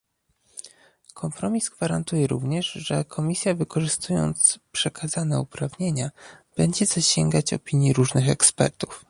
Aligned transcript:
Kompromis 1.13 1.69
gwarantuje 1.69 2.27
również, 2.27 2.67
że 2.71 3.05
Komisja 3.05 3.55
wykorzystując 3.55 4.59
przekazane 4.71 5.39
uprawnienia 5.41 6.09
będzie 6.57 6.85
zasięgać 6.85 7.53
opinii 7.53 7.93
różnych 7.93 8.29
ekspertów 8.29 8.99